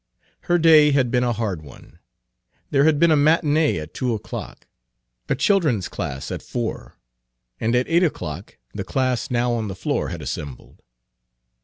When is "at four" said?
6.31-6.95